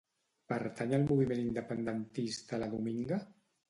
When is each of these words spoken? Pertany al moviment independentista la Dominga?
Pertany 0.53 0.95
al 0.99 1.05
moviment 1.11 1.43
independentista 1.45 2.65
la 2.65 2.75
Dominga? 2.77 3.27